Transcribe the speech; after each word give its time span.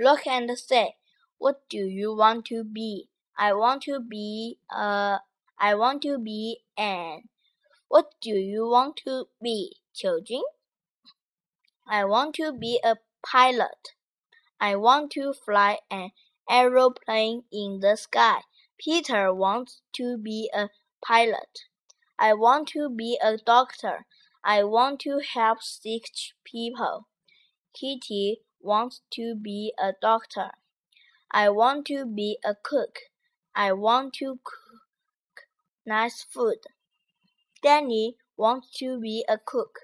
look 0.00 0.26
and 0.26 0.50
say, 0.58 0.96
What 1.38 1.68
do 1.68 1.78
you 1.78 2.16
want 2.16 2.46
to 2.46 2.64
be? 2.64 3.08
I 3.38 3.52
want 3.52 3.82
to 3.82 4.00
be 4.00 4.58
a 4.70 5.20
I 5.58 5.74
want 5.74 6.02
to 6.02 6.18
be 6.18 6.60
an 6.76 7.28
What 7.88 8.14
do 8.22 8.30
you 8.30 8.68
want 8.68 8.96
to 9.04 9.26
be, 9.42 9.76
children? 9.94 10.42
I 11.86 12.04
want 12.04 12.34
to 12.36 12.52
be 12.52 12.80
a 12.82 12.96
pilot. 13.22 13.90
I 14.60 14.76
want 14.76 15.10
to 15.12 15.32
fly 15.32 15.78
an 15.90 16.10
aeroplane 16.48 17.44
in 17.52 17.80
the 17.80 17.96
sky. 17.96 18.42
Peter 18.78 19.34
wants 19.34 19.82
to 19.94 20.16
be 20.16 20.50
a 20.54 20.68
pilot. 21.04 21.66
I 22.18 22.34
want 22.34 22.68
to 22.68 22.88
be 22.88 23.18
a 23.22 23.36
doctor. 23.36 24.06
I 24.44 24.64
want 24.64 25.00
to 25.00 25.20
help 25.20 25.62
sick 25.62 26.10
people. 26.44 27.08
Kitty 27.74 28.42
wants 28.60 29.02
to 29.12 29.34
be 29.34 29.72
a 29.78 29.92
doctor. 30.00 30.50
I 31.30 31.50
want 31.50 31.86
to 31.86 32.06
be 32.06 32.38
a 32.44 32.54
cook. 32.54 32.98
I 33.54 33.72
want 33.72 34.14
to 34.14 34.40
cook 34.44 35.42
nice 35.86 36.22
food. 36.22 36.58
Danny 37.62 38.16
wants 38.36 38.70
to 38.78 39.00
be 39.00 39.24
a 39.28 39.38
cook. 39.38 39.80